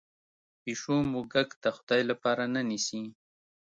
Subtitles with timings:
[0.61, 3.01] پیشو موږک د خدای لپاره نه نیسي.